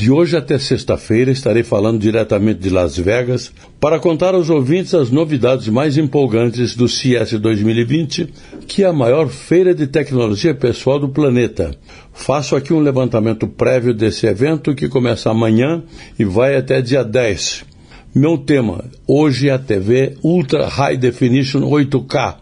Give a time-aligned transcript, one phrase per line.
[0.00, 5.10] De hoje até sexta-feira estarei falando diretamente de Las Vegas para contar aos ouvintes as
[5.10, 8.32] novidades mais empolgantes do CS 2020,
[8.66, 11.76] que é a maior feira de tecnologia pessoal do planeta.
[12.14, 15.82] Faço aqui um levantamento prévio desse evento que começa amanhã
[16.18, 17.66] e vai até dia 10.
[18.14, 22.36] Meu tema, hoje é a TV Ultra High Definition 8K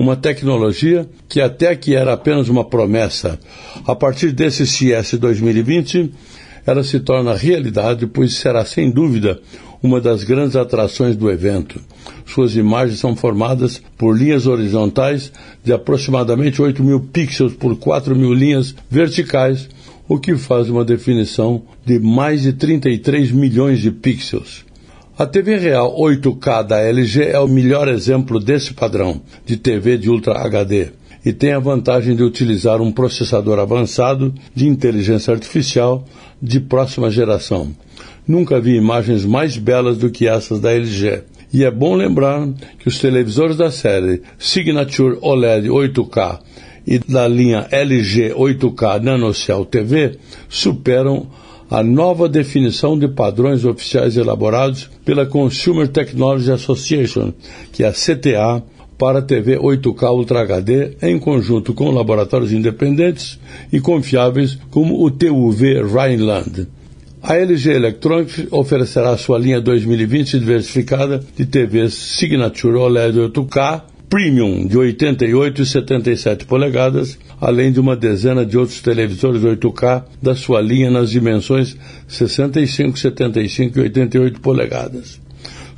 [0.00, 3.38] uma tecnologia que até aqui era apenas uma promessa.
[3.86, 6.10] A partir desse CS 2020,
[6.66, 9.40] ela se torna realidade, pois será sem dúvida
[9.82, 11.80] uma das grandes atrações do evento.
[12.26, 15.32] Suas imagens são formadas por linhas horizontais
[15.64, 19.68] de aproximadamente 8 mil pixels por 4 mil linhas verticais,
[20.08, 24.64] o que faz uma definição de mais de 33 milhões de pixels.
[25.18, 30.08] A TV Real 8K da LG é o melhor exemplo desse padrão de TV de
[30.08, 36.04] Ultra HD e tem a vantagem de utilizar um processador avançado de inteligência artificial
[36.40, 37.74] de próxima geração.
[38.26, 41.22] Nunca vi imagens mais belas do que essas da LG.
[41.52, 46.38] E é bom lembrar que os televisores da série Signature OLED 8K
[46.86, 50.16] e da linha LG 8K NanoCell TV
[50.48, 51.26] superam
[51.70, 57.32] a nova definição de padrões oficiais elaborados pela Consumer Technology Association,
[57.72, 58.62] que é a CTA,
[59.00, 63.40] para a TV 8K Ultra HD, em conjunto com laboratórios independentes
[63.72, 66.68] e confiáveis como o TUV Rhineland.
[67.22, 74.76] A LG Electronics oferecerá sua linha 2020 diversificada de TVs Signature OLED 8K Premium de
[74.76, 80.90] 88 e 77 polegadas, além de uma dezena de outros televisores 8K da sua linha
[80.90, 81.74] nas dimensões
[82.06, 85.18] 65, 75 e 88 polegadas.